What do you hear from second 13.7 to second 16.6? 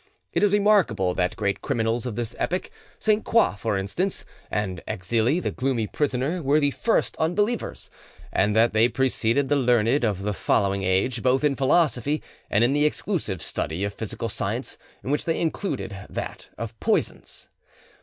of physical science, in which they included that